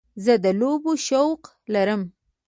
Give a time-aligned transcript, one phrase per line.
[0.23, 1.41] زه د لوبو شوق
[1.73, 2.01] لرم.